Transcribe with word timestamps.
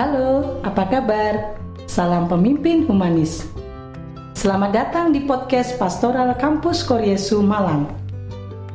Halo, 0.00 0.56
apa 0.64 0.88
kabar? 0.88 1.60
Salam 1.84 2.24
pemimpin 2.24 2.88
humanis. 2.88 3.44
Selamat 4.32 4.72
datang 4.72 5.12
di 5.12 5.28
podcast 5.28 5.76
Pastoral 5.76 6.32
Kampus 6.40 6.80
Koryesu 6.88 7.44
Malang. 7.44 7.84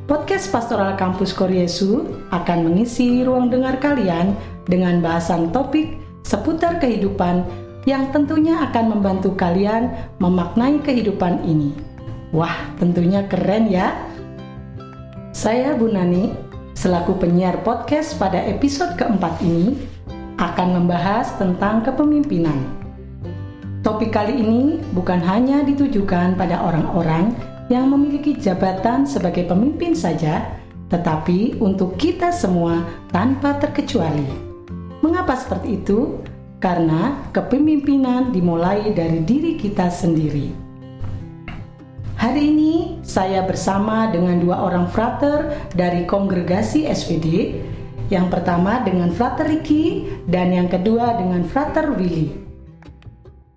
Podcast 0.06 0.54
Pastoral 0.54 0.94
Kampus 0.94 1.34
Koryesu 1.34 2.14
akan 2.30 2.70
mengisi 2.70 3.26
ruang 3.26 3.50
dengar 3.50 3.82
kalian 3.82 4.38
dengan 4.70 5.02
bahasan 5.02 5.50
topik 5.50 5.98
seputar 6.22 6.78
kehidupan 6.78 7.42
yang 7.90 8.14
tentunya 8.14 8.62
akan 8.62 8.94
membantu 8.94 9.34
kalian 9.34 9.98
memaknai 10.22 10.78
kehidupan 10.86 11.42
ini. 11.42 11.74
Wah, 12.38 12.70
tentunya 12.78 13.26
keren 13.26 13.74
ya. 13.74 13.98
Saya 15.34 15.74
Bu 15.74 15.90
Nani, 15.90 16.38
selaku 16.78 17.18
penyiar 17.18 17.66
podcast 17.66 18.14
pada 18.14 18.38
episode 18.46 18.94
keempat 18.94 19.42
ini, 19.42 19.96
akan 20.36 20.68
membahas 20.82 21.32
tentang 21.40 21.84
kepemimpinan. 21.84 22.68
Topik 23.86 24.12
kali 24.12 24.42
ini 24.42 24.82
bukan 24.98 25.22
hanya 25.22 25.62
ditujukan 25.62 26.34
pada 26.36 26.58
orang-orang 26.60 27.38
yang 27.70 27.90
memiliki 27.90 28.34
jabatan 28.38 29.06
sebagai 29.06 29.46
pemimpin 29.46 29.94
saja, 29.94 30.42
tetapi 30.90 31.62
untuk 31.62 31.98
kita 31.98 32.34
semua 32.34 32.82
tanpa 33.14 33.58
terkecuali. 33.62 34.26
Mengapa 35.06 35.38
seperti 35.38 35.82
itu? 35.82 36.18
Karena 36.58 37.30
kepemimpinan 37.30 38.34
dimulai 38.34 38.90
dari 38.90 39.22
diri 39.22 39.54
kita 39.54 39.86
sendiri. 39.94 40.50
Hari 42.16 42.42
ini 42.42 43.06
saya 43.06 43.46
bersama 43.46 44.10
dengan 44.10 44.42
dua 44.42 44.66
orang 44.66 44.90
frater 44.90 45.70
dari 45.78 46.10
kongregasi 46.10 46.90
SVD. 46.90 47.62
Yang 48.10 48.28
pertama 48.38 48.86
dengan 48.86 49.10
frater 49.10 49.50
Ricky 49.50 50.06
dan 50.30 50.54
yang 50.54 50.70
kedua 50.70 51.18
dengan 51.18 51.42
frater 51.46 51.94
Willy. 51.94 52.46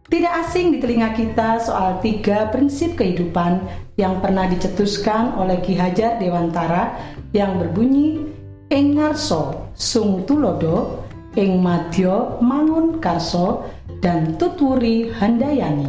Tidak 0.08 0.32
asing 0.40 0.72
di 0.72 0.78
telinga 0.80 1.12
kita 1.12 1.60
soal 1.60 2.00
tiga 2.00 2.48
prinsip 2.48 2.96
kehidupan 2.96 3.60
yang 4.00 4.24
pernah 4.24 4.48
dicetuskan 4.48 5.36
oleh 5.36 5.60
Ki 5.60 5.76
Hajar 5.76 6.16
Dewantara 6.16 6.96
yang 7.36 7.60
berbunyi 7.60 8.38
Ing 8.68 9.00
ngarso 9.00 9.72
sung 9.72 10.28
tulodo, 10.28 11.00
ing 11.40 11.56
madyo 11.64 12.36
mangun 12.44 13.00
karso, 13.00 13.64
dan 14.04 14.36
tuturi 14.36 15.08
handayani. 15.08 15.88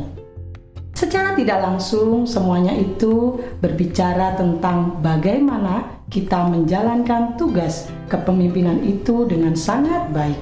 Secara 0.95 1.35
tidak 1.35 1.59
langsung, 1.59 2.23
semuanya 2.23 2.71
itu 2.71 3.35
berbicara 3.59 4.39
tentang 4.39 5.03
bagaimana 5.03 5.98
kita 6.09 6.49
menjalankan 6.49 7.37
tugas 7.37 7.85
kepemimpinan 8.09 8.81
itu 8.81 9.29
dengan 9.29 9.53
sangat 9.53 10.09
baik. 10.09 10.41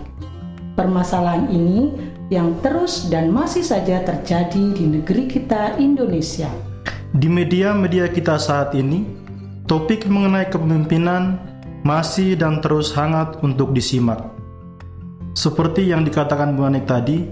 Permasalahan 0.80 1.52
ini 1.52 1.92
yang 2.32 2.56
terus 2.64 3.12
dan 3.12 3.36
masih 3.36 3.68
saja 3.68 4.00
terjadi 4.04 4.72
di 4.72 4.86
negeri 4.88 5.28
kita, 5.28 5.76
Indonesia. 5.76 6.48
Di 7.12 7.28
media-media 7.28 8.08
kita 8.08 8.40
saat 8.40 8.72
ini, 8.80 9.04
topik 9.68 10.08
mengenai 10.08 10.48
kepemimpinan 10.48 11.36
masih 11.84 12.40
dan 12.40 12.64
terus 12.64 12.96
hangat 12.96 13.40
untuk 13.44 13.76
disimak. 13.76 14.24
Seperti 15.36 15.92
yang 15.92 16.08
dikatakan 16.08 16.56
Bu 16.56 16.64
Anik 16.64 16.88
tadi, 16.88 17.28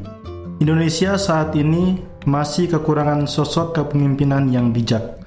Indonesia 0.60 1.16
saat 1.16 1.56
ini 1.56 2.00
masih 2.28 2.68
kekurangan 2.68 3.28
sosok 3.32 3.80
kepemimpinan 3.80 4.52
yang 4.52 4.76
bijak. 4.76 5.24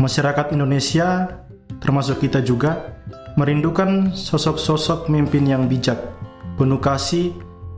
Masyarakat 0.00 0.56
Indonesia, 0.56 1.40
termasuk 1.78 2.26
kita 2.26 2.42
juga, 2.42 2.98
merindukan 3.38 4.10
sosok-sosok 4.10 5.06
pemimpin 5.06 5.46
yang 5.46 5.70
bijak, 5.70 6.02
penuh 6.58 6.82
kasih, 6.82 7.30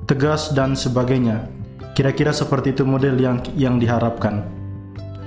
tegas, 0.09 0.57
dan 0.57 0.73
sebagainya. 0.73 1.45
Kira-kira 1.93 2.33
seperti 2.33 2.73
itu 2.73 2.89
model 2.89 3.21
yang 3.21 3.45
yang 3.53 3.77
diharapkan. 3.77 4.49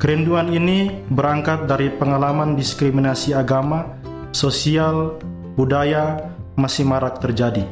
Kerinduan 0.01 0.49
ini 0.49 1.05
berangkat 1.13 1.69
dari 1.69 1.93
pengalaman 1.93 2.57
diskriminasi 2.57 3.37
agama, 3.37 3.95
sosial, 4.35 5.21
budaya 5.55 6.33
masih 6.59 6.83
marak 6.83 7.21
terjadi. 7.21 7.63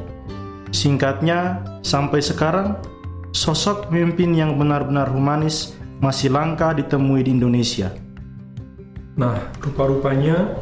Singkatnya, 0.70 1.60
sampai 1.84 2.24
sekarang 2.24 2.80
sosok 3.34 3.90
pemimpin 3.90 4.32
yang 4.32 4.56
benar-benar 4.56 5.10
humanis 5.10 5.76
masih 6.00 6.32
langka 6.32 6.72
ditemui 6.72 7.26
di 7.26 7.34
Indonesia. 7.34 7.92
Nah, 9.14 9.38
rupa-rupanya 9.62 10.54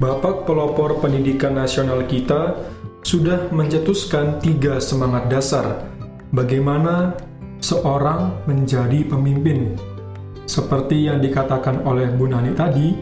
Bapak 0.00 0.48
Pelopor 0.48 0.96
Pendidikan 1.04 1.60
Nasional 1.60 2.08
kita 2.08 2.56
sudah 3.04 3.52
mencetuskan 3.52 4.40
tiga 4.40 4.80
semangat 4.80 5.28
dasar 5.28 5.92
bagaimana 6.32 7.12
seorang 7.60 8.32
menjadi 8.48 9.04
pemimpin. 9.04 9.76
Seperti 10.48 11.04
yang 11.04 11.20
dikatakan 11.20 11.84
oleh 11.84 12.08
Bu 12.16 12.32
Nani 12.32 12.56
tadi, 12.56 12.96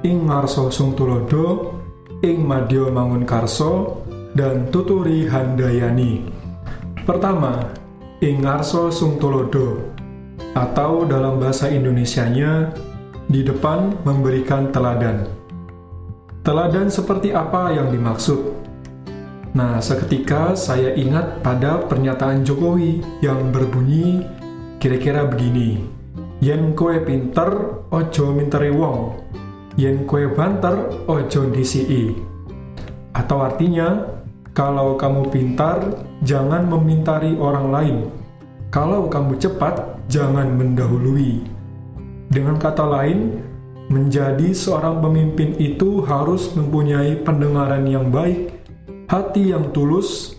ing 0.00 0.24
marso 0.24 0.72
sung 0.72 0.96
tulodo, 0.96 1.76
ing 2.24 2.40
madyo 2.40 2.88
mangun 2.88 3.28
karso, 3.28 4.00
dan 4.32 4.72
tuturi 4.72 5.28
handayani. 5.28 6.24
Pertama, 7.04 7.68
Ingarso 8.20 8.92
Sungtolodo 8.92 9.92
atau 10.52 11.08
dalam 11.08 11.40
bahasa 11.40 11.68
Indonesianya 11.72 12.72
di 13.28 13.40
depan 13.40 13.96
memberikan 14.04 14.68
teladan. 14.68 15.39
Teladan 16.40 16.88
seperti 16.88 17.36
apa 17.36 17.68
yang 17.68 17.92
dimaksud? 17.92 18.40
Nah, 19.52 19.76
seketika 19.76 20.56
saya 20.56 20.96
ingat 20.96 21.44
pada 21.44 21.84
pernyataan 21.84 22.48
Jokowi 22.48 23.04
yang 23.20 23.52
berbunyi 23.52 24.24
kira-kira 24.80 25.28
begini. 25.28 25.84
Yen 26.40 26.72
kue 26.72 26.96
pinter, 27.04 27.84
ojo 27.92 28.32
minteri 28.32 28.72
wong. 28.72 29.20
Yen 29.76 30.08
kue 30.08 30.32
banter, 30.32 31.04
ojo 31.04 31.52
disi. 31.52 32.16
Atau 33.12 33.44
artinya, 33.44 34.08
kalau 34.56 34.96
kamu 34.96 35.28
pintar, 35.28 35.84
jangan 36.24 36.64
memintari 36.64 37.36
orang 37.36 37.68
lain. 37.68 37.96
Kalau 38.72 39.12
kamu 39.12 39.36
cepat, 39.36 40.00
jangan 40.08 40.56
mendahului. 40.56 41.44
Dengan 42.32 42.56
kata 42.56 42.88
lain, 42.88 43.44
menjadi 43.90 44.54
seorang 44.54 45.02
pemimpin 45.02 45.58
itu 45.58 46.00
harus 46.06 46.54
mempunyai 46.54 47.20
pendengaran 47.26 47.84
yang 47.90 48.08
baik, 48.08 48.54
hati 49.10 49.50
yang 49.50 49.74
tulus, 49.74 50.38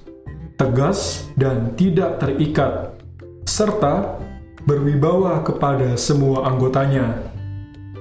tegas, 0.56 1.28
dan 1.36 1.76
tidak 1.76 2.18
terikat, 2.24 2.96
serta 3.44 4.18
berwibawa 4.64 5.44
kepada 5.44 6.00
semua 6.00 6.48
anggotanya. 6.48 7.28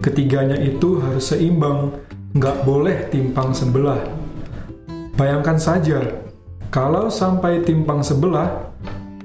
Ketiganya 0.00 0.56
itu 0.56 1.02
harus 1.02 1.34
seimbang, 1.34 1.92
nggak 2.32 2.62
boleh 2.62 3.10
timpang 3.10 3.50
sebelah 3.50 4.00
Bayangkan 5.20 5.60
saja, 5.60 6.00
kalau 6.72 7.12
sampai 7.12 7.60
timpang 7.60 8.00
sebelah, 8.00 8.72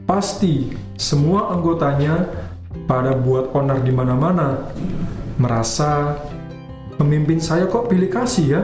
pasti 0.04 0.76
semua 1.00 1.56
anggotanya 1.56 2.28
pada 2.84 3.16
buat 3.16 3.56
onar 3.56 3.80
di 3.80 3.96
mana-mana, 3.96 4.76
merasa 5.36 6.16
pemimpin 6.96 7.40
saya 7.40 7.68
kok 7.68 7.92
pilih 7.92 8.08
kasih 8.08 8.46
ya? 8.60 8.62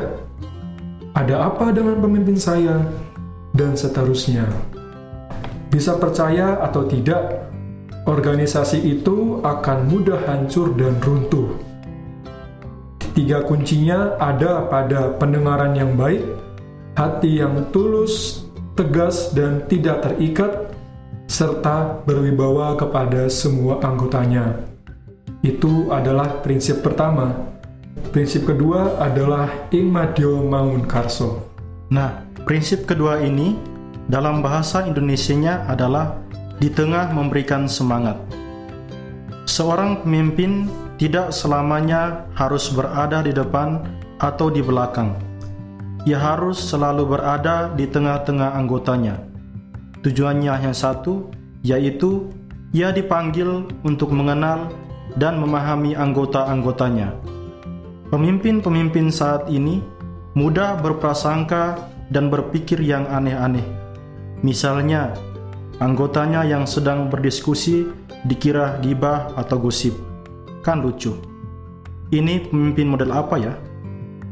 Ada 1.12 1.52
apa 1.52 1.76
dengan 1.76 2.00
pemimpin 2.00 2.40
saya? 2.40 2.88
Dan 3.52 3.76
seterusnya. 3.76 4.48
Bisa 5.68 6.00
percaya 6.00 6.60
atau 6.64 6.88
tidak, 6.88 7.52
organisasi 8.08 8.80
itu 8.80 9.44
akan 9.44 9.92
mudah 9.92 10.20
hancur 10.24 10.72
dan 10.80 10.96
runtuh. 11.04 11.60
Tiga 13.12 13.44
kuncinya 13.44 14.16
ada 14.24 14.72
pada 14.72 15.12
pendengaran 15.20 15.76
yang 15.76 16.00
baik, 16.00 16.24
hati 16.96 17.44
yang 17.44 17.68
tulus, 17.76 18.48
tegas, 18.80 19.36
dan 19.36 19.68
tidak 19.68 20.00
terikat, 20.08 20.72
serta 21.28 22.04
berwibawa 22.08 22.80
kepada 22.80 23.28
semua 23.28 23.84
anggotanya. 23.84 24.64
Itu 25.42 25.90
adalah 25.90 26.42
prinsip 26.46 26.86
pertama. 26.86 27.34
Prinsip 28.14 28.46
kedua 28.46 29.02
adalah 29.02 29.70
ing 29.74 29.90
madyo 29.90 30.42
mangun 30.46 30.86
karso. 30.86 31.42
Nah, 31.92 32.24
prinsip 32.46 32.86
kedua 32.86 33.20
ini 33.22 33.58
dalam 34.08 34.46
bahasa 34.46 34.86
Indonesianya 34.86 35.66
adalah 35.68 36.18
di 36.62 36.70
tengah 36.70 37.10
memberikan 37.12 37.66
semangat. 37.66 38.18
Seorang 39.50 40.06
pemimpin 40.06 40.70
tidak 40.96 41.34
selamanya 41.34 42.30
harus 42.38 42.70
berada 42.70 43.26
di 43.26 43.34
depan 43.34 43.82
atau 44.22 44.54
di 44.54 44.62
belakang 44.62 45.32
ia 46.02 46.18
harus 46.18 46.58
selalu 46.58 47.14
berada 47.18 47.70
di 47.78 47.86
tengah-tengah 47.86 48.58
anggotanya. 48.58 49.22
Tujuannya 50.02 50.50
hanya 50.50 50.74
satu, 50.74 51.30
yaitu 51.62 52.26
ia 52.74 52.90
dipanggil 52.90 53.70
untuk 53.86 54.10
mengenal 54.10 54.74
dan 55.18 55.40
memahami 55.40 55.96
anggota-anggotanya. 55.98 57.16
Pemimpin-pemimpin 58.12 59.08
saat 59.08 59.48
ini 59.48 59.80
mudah 60.36 60.80
berprasangka 60.80 61.80
dan 62.12 62.28
berpikir 62.28 62.80
yang 62.84 63.08
aneh-aneh. 63.08 63.64
Misalnya, 64.44 65.16
anggotanya 65.80 66.44
yang 66.44 66.68
sedang 66.68 67.08
berdiskusi 67.08 67.88
dikira 68.28 68.80
gibah 68.84 69.32
atau 69.40 69.58
gosip. 69.60 69.96
Kan 70.62 70.84
lucu. 70.84 71.16
Ini 72.12 72.52
pemimpin 72.52 72.92
model 72.92 73.16
apa 73.16 73.36
ya? 73.40 73.54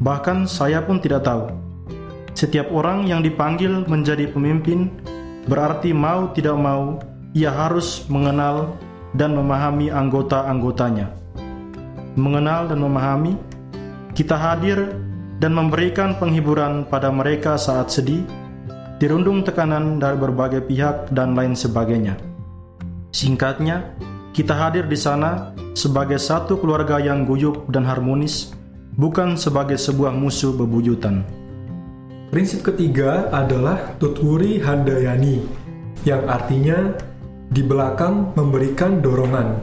Bahkan 0.00 0.44
saya 0.44 0.84
pun 0.84 1.00
tidak 1.00 1.24
tahu. 1.24 1.48
Setiap 2.36 2.68
orang 2.72 3.08
yang 3.08 3.24
dipanggil 3.24 3.84
menjadi 3.88 4.28
pemimpin 4.30 4.92
berarti 5.48 5.92
mau 5.92 6.30
tidak 6.36 6.56
mau 6.56 7.00
ia 7.32 7.50
harus 7.52 8.04
mengenal 8.12 8.76
dan 9.14 9.34
memahami 9.34 9.90
anggota-anggotanya. 9.90 11.10
Mengenal 12.14 12.70
dan 12.70 12.78
memahami, 12.82 13.34
kita 14.14 14.34
hadir 14.34 14.94
dan 15.40 15.56
memberikan 15.56 16.18
penghiburan 16.18 16.84
pada 16.86 17.08
mereka 17.08 17.56
saat 17.56 17.88
sedih, 17.88 18.26
dirundung 19.00 19.40
tekanan 19.40 19.96
dari 19.96 20.18
berbagai 20.20 20.68
pihak 20.68 21.08
dan 21.14 21.32
lain 21.32 21.56
sebagainya. 21.56 22.20
Singkatnya, 23.10 23.96
kita 24.36 24.54
hadir 24.54 24.86
di 24.86 24.94
sana 24.94 25.50
sebagai 25.74 26.20
satu 26.20 26.60
keluarga 26.60 27.00
yang 27.00 27.26
guyup 27.26 27.66
dan 27.72 27.82
harmonis, 27.82 28.54
bukan 28.94 29.34
sebagai 29.34 29.80
sebuah 29.80 30.14
musuh 30.14 30.54
bebuyutan. 30.54 31.24
Prinsip 32.30 32.62
ketiga 32.62 33.26
adalah 33.34 33.98
tuturi 33.98 34.62
handayani, 34.62 35.42
yang 36.06 36.22
artinya 36.30 36.94
di 37.50 37.66
belakang 37.66 38.30
memberikan 38.38 39.02
dorongan. 39.02 39.58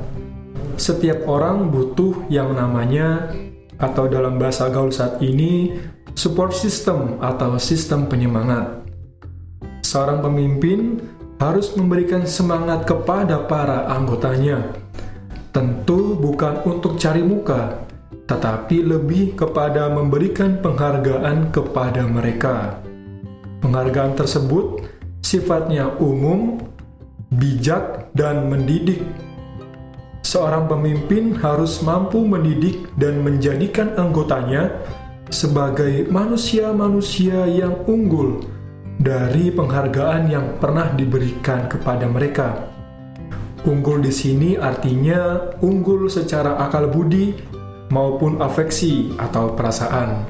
Setiap 0.75 1.25
orang 1.25 1.71
butuh 1.71 2.27
yang 2.27 2.53
namanya 2.53 3.31
atau 3.79 4.05
dalam 4.11 4.37
bahasa 4.37 4.67
gaul 4.67 4.91
saat 4.91 5.23
ini 5.23 5.79
support 6.13 6.51
system 6.51 7.17
atau 7.23 7.55
sistem 7.55 8.05
penyemangat. 8.11 8.83
Seorang 9.87 10.19
pemimpin 10.19 10.99
harus 11.39 11.73
memberikan 11.79 12.27
semangat 12.27 12.83
kepada 12.83 13.47
para 13.47 13.87
anggotanya. 13.87 14.75
Tentu 15.55 16.13
bukan 16.19 16.61
untuk 16.67 16.99
cari 17.01 17.23
muka, 17.23 17.87
tetapi 18.27 18.83
lebih 18.83 19.33
kepada 19.39 19.89
memberikan 19.89 20.59
penghargaan 20.61 21.49
kepada 21.49 22.05
mereka. 22.05 22.77
Penghargaan 23.63 24.13
tersebut 24.13 24.85
sifatnya 25.25 25.89
umum, 25.97 26.61
bijak, 27.33 28.15
dan 28.15 28.47
mendidik. 28.47 29.03
Seorang 30.23 30.67
pemimpin 30.67 31.35
harus 31.39 31.79
mampu 31.83 32.23
mendidik 32.23 32.91
dan 32.99 33.23
menjadikan 33.23 33.95
anggotanya 33.95 34.75
sebagai 35.31 36.07
manusia-manusia 36.07 37.47
yang 37.47 37.83
unggul 37.87 38.43
dari 38.99 39.51
penghargaan 39.51 40.27
yang 40.27 40.47
pernah 40.59 40.91
diberikan 40.95 41.67
kepada 41.71 42.07
mereka. 42.07 42.67
Unggul 43.67 44.03
di 44.03 44.11
sini 44.11 44.55
artinya 44.55 45.51
unggul 45.59 46.07
secara 46.07 46.55
akal 46.63 46.87
budi 46.87 47.35
maupun 47.91 48.39
afeksi 48.39 49.15
atau 49.19 49.51
perasaan. 49.55 50.23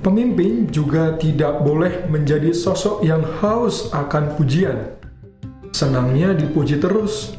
Pemimpin 0.00 0.66
juga 0.72 1.14
tidak 1.20 1.60
boleh 1.60 2.08
menjadi 2.08 2.50
sosok 2.56 3.04
yang 3.04 3.20
haus 3.42 3.92
akan 3.92 4.32
pujian 4.34 4.99
senangnya 5.80 6.36
dipuji 6.36 6.76
terus, 6.76 7.32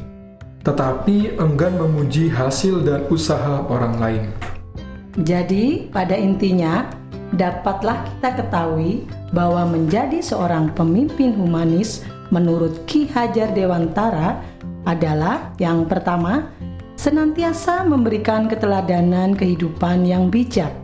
tetapi 0.66 1.38
enggan 1.38 1.78
memuji 1.78 2.26
hasil 2.26 2.82
dan 2.82 3.06
usaha 3.06 3.62
orang 3.70 3.94
lain. 4.02 4.24
Jadi, 5.22 5.86
pada 5.94 6.18
intinya, 6.18 6.90
dapatlah 7.38 8.02
kita 8.02 8.42
ketahui 8.42 9.06
bahwa 9.30 9.70
menjadi 9.70 10.18
seorang 10.18 10.74
pemimpin 10.74 11.38
humanis 11.38 12.02
menurut 12.34 12.82
Ki 12.90 13.06
Hajar 13.06 13.54
Dewantara 13.54 14.42
adalah 14.82 15.54
yang 15.62 15.86
pertama, 15.86 16.50
senantiasa 16.98 17.86
memberikan 17.86 18.50
keteladanan 18.50 19.38
kehidupan 19.38 20.02
yang 20.02 20.26
bijak. 20.34 20.74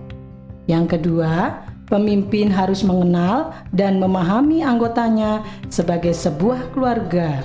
Yang 0.70 0.94
kedua, 0.94 1.66
Pemimpin 1.88 2.52
harus 2.52 2.84
mengenal 2.84 3.56
dan 3.72 3.96
memahami 3.96 4.60
anggotanya 4.60 5.40
sebagai 5.72 6.12
sebuah 6.12 6.76
keluarga. 6.76 7.40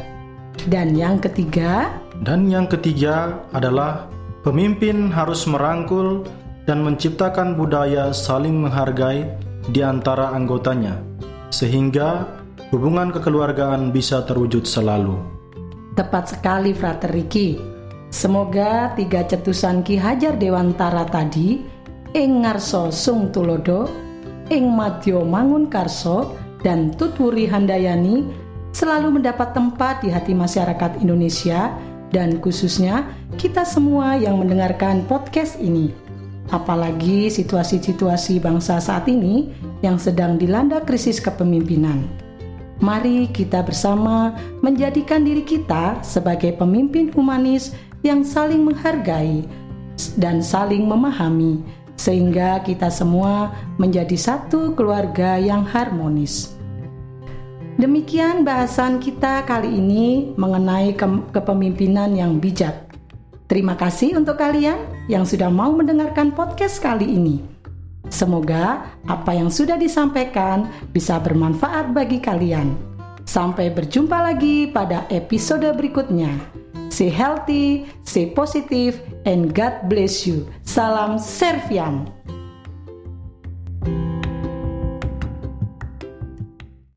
Dan 0.67 0.99
yang 0.99 1.23
ketiga, 1.23 1.87
dan 2.27 2.51
yang 2.51 2.67
ketiga 2.67 3.39
adalah 3.55 4.11
pemimpin 4.43 5.07
harus 5.07 5.47
merangkul 5.47 6.27
dan 6.67 6.83
menciptakan 6.83 7.55
budaya 7.55 8.11
saling 8.11 8.59
menghargai 8.59 9.31
di 9.71 9.79
antara 9.79 10.35
anggotanya, 10.35 10.99
sehingga 11.47 12.27
hubungan 12.75 13.15
kekeluargaan 13.15 13.95
bisa 13.95 14.27
terwujud 14.27 14.67
selalu. 14.67 15.15
Tepat 15.95 16.35
sekali, 16.35 16.75
Frater 16.75 17.15
Riki. 17.15 17.55
Semoga 18.11 18.91
tiga 18.99 19.23
cetusan 19.23 19.87
Ki 19.87 19.95
Hajar 19.95 20.35
Dewantara 20.35 21.07
tadi, 21.07 21.63
Engarso 22.11 22.91
Sung 22.93 23.33
Tulodo, 23.33 24.02
ing 24.51 24.67
Madyo 24.67 25.23
Mangun 25.23 25.71
Karso 25.71 26.35
dan 26.63 26.91
Tutwuri 26.95 27.47
Handayani 27.47 28.27
selalu 28.73 29.21
mendapat 29.21 29.53
tempat 29.53 30.01
di 30.01 30.09
hati 30.09 30.33
masyarakat 30.33 30.99
Indonesia 30.99 31.71
dan 32.09 32.41
khususnya 32.41 33.07
kita 33.39 33.63
semua 33.63 34.17
yang 34.17 34.41
mendengarkan 34.41 35.05
podcast 35.05 35.59
ini. 35.61 35.93
Apalagi 36.51 37.31
situasi-situasi 37.31 38.43
bangsa 38.43 38.77
saat 38.83 39.07
ini 39.07 39.49
yang 39.79 39.95
sedang 39.95 40.35
dilanda 40.35 40.83
krisis 40.83 41.23
kepemimpinan. 41.23 42.03
Mari 42.83 43.31
kita 43.31 43.63
bersama 43.63 44.35
menjadikan 44.59 45.23
diri 45.23 45.45
kita 45.45 46.03
sebagai 46.03 46.51
pemimpin 46.59 47.13
humanis 47.15 47.71
yang 48.03 48.27
saling 48.27 48.59
menghargai 48.67 49.47
dan 50.19 50.43
saling 50.43 50.83
memahami 50.83 51.63
sehingga 51.95 52.61
kita 52.65 52.89
semua 52.89 53.53
menjadi 53.77 54.15
satu 54.17 54.73
keluarga 54.73 55.37
yang 55.37 55.63
harmonis. 55.63 56.53
Demikian 57.73 58.45
bahasan 58.45 59.01
kita 59.01 59.41
kali 59.49 59.81
ini 59.81 60.29
mengenai 60.37 60.93
ke 60.93 61.07
kepemimpinan 61.33 62.13
yang 62.13 62.37
bijak. 62.37 62.93
Terima 63.49 63.73
kasih 63.73 64.13
untuk 64.17 64.37
kalian 64.37 64.77
yang 65.09 65.25
sudah 65.25 65.49
mau 65.49 65.73
mendengarkan 65.73 66.33
podcast 66.33 66.77
kali 66.77 67.05
ini. 67.05 67.41
Semoga 68.13 68.85
apa 69.09 69.33
yang 69.33 69.49
sudah 69.49 69.73
disampaikan 69.73 70.69
bisa 70.93 71.17
bermanfaat 71.17 71.97
bagi 71.97 72.21
kalian. 72.21 72.77
Sampai 73.25 73.73
berjumpa 73.73 74.21
lagi 74.21 74.69
pada 74.69 75.09
episode 75.09 75.65
berikutnya. 75.73 76.29
Stay 76.93 77.09
healthy, 77.09 77.89
stay 78.05 78.29
positive, 78.29 79.01
and 79.25 79.53
God 79.53 79.89
bless 79.89 80.27
you. 80.27 80.51
Salam 80.63 81.17
Serviam. 81.19 82.11